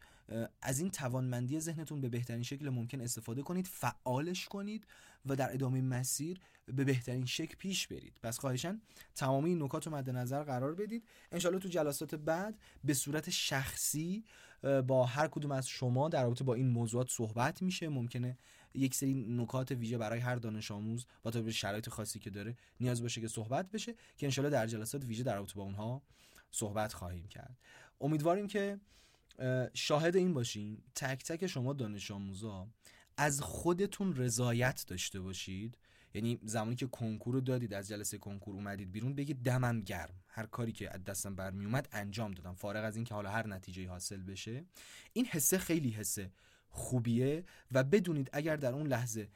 [0.63, 4.87] از این توانمندی ذهنتون به بهترین شکل ممکن استفاده کنید فعالش کنید
[5.27, 8.19] و در ادامه مسیر به بهترین شکل پیش برید.
[8.23, 8.81] پس خواهشن
[9.15, 11.05] تمامی این نکات رو مد نظر قرار بدید.
[11.33, 14.25] انشالله تو جلسات بعد به صورت شخصی
[14.87, 17.89] با هر کدوم از شما در رابطه با این موضوعات صحبت میشه.
[17.89, 18.39] ممکنه
[18.75, 23.03] یک سری نکات ویژه برای هر دانش آموز با به شرایط خاصی که داره نیاز
[23.03, 26.03] باشه که صحبت بشه که انشالله در جلسات ویژه در رابطه با اونها
[26.51, 27.59] صحبت خواهیم کرد.
[28.01, 28.81] امیدواریم که
[29.75, 30.83] شاهد این باشین.
[30.95, 32.69] تک تک شما دانش آموزا
[33.21, 35.79] از خودتون رضایت داشته باشید.
[36.15, 40.15] یعنی زمانی که کنکور رو دادید از جلسه کنکور اومدید بیرون بگید دمم گرم.
[40.27, 42.55] هر کاری که از دستم برمی اومد انجام دادم.
[42.55, 44.65] فارغ از اینکه حالا هر نتیجه حاصل بشه.
[45.13, 46.33] این حسه خیلی حسه
[46.69, 49.29] خوبیه و بدونید اگر در اون لحظه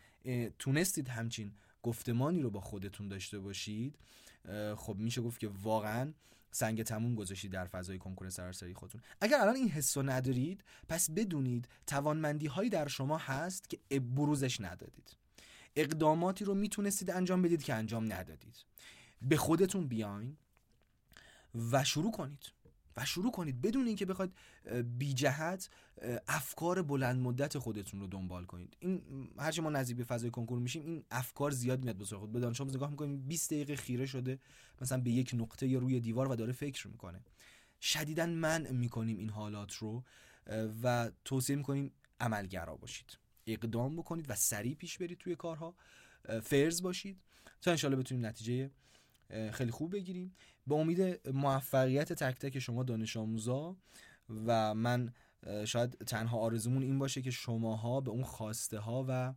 [0.59, 3.99] تونستید همچین گفتمانی رو با خودتون داشته باشید
[4.77, 6.13] خب میشه گفت که واقعا
[6.55, 9.01] سنگ تموم گذاشتید در فضای کنکور سراسری خودتون.
[9.21, 14.61] اگر الان این حس رو ندارید پس بدونید توانمندی هایی در شما هست که بروزش
[14.61, 15.17] ندادید.
[15.77, 18.57] اقداماتی رو می‌تونستید انجام بدید که انجام ندادید.
[19.23, 20.37] به خودتون بیاین
[21.73, 22.53] و شروع کنید.
[22.97, 24.33] و شروع کنید بدون اینکه بخواید
[24.99, 25.71] بی جهت
[26.29, 28.77] افکار بلند مدت خودتون رو دنبال کنید.
[28.81, 29.03] این
[29.39, 32.33] هرچی ما نزدیک به فضای کنکور میشیم این افکار زیاد میاد به خود.
[32.33, 34.39] به دانش نگاه می‌کنیم 20 دقیقه خیره شده
[34.81, 37.21] مثلا به یک نقطه یا روی دیوار و داره فکر می‌کنه.
[37.81, 40.05] شدیدا منع می‌کنیم این حالات رو
[40.83, 43.19] و توصیه می‌کنیم عملگرا باشید.
[43.47, 45.75] اقدام بکنید و سریع پیش برید توی کارها.
[46.43, 47.21] فرز باشید
[47.63, 48.71] تا انشالله بتونیم نتیجه
[49.53, 50.37] خیلی خوب بگیریم.
[50.67, 53.77] به امید موفقیت تک تک شما دانش آموزا
[54.47, 55.13] و من
[55.65, 59.35] شاید تنها آرزومون این باشه که شماها به اون خواسته ها و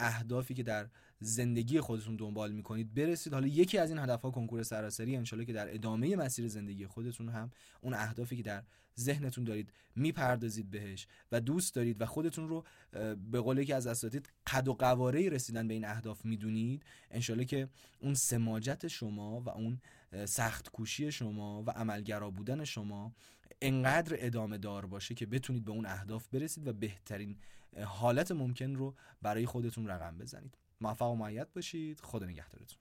[0.00, 0.88] اهدافی که در
[1.20, 3.32] زندگی خودتون دنبال می‌کنید برسید.
[3.32, 7.28] حالا یکی از این هدف ها کنکور سراسری انشالله که در ادامه مسیر زندگی خودتون
[7.28, 8.62] هم اون اهدافی که در
[8.98, 12.64] ذهنتون دارید می‌پردازید بهش و دوست دارید و خودتون رو
[13.30, 17.68] به قولی که از اساتید قد و قواره رسیدن به این اهداف می‌دونید انشالله که
[18.00, 19.80] اون سماجت شما و اون
[20.26, 23.14] سخت کوشی شما و عملگرا بودن شما
[23.62, 27.38] انقدر ادامه دار باشه که بتونید به اون اهداف برسید و بهترین
[27.84, 30.58] حالت ممکن رو برای خودتون رقم بزنید.
[30.80, 32.00] موفق و معید باشید.
[32.00, 32.78] خدا نگهدارتون.